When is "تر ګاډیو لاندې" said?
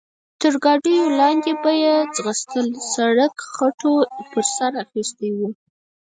0.41-1.51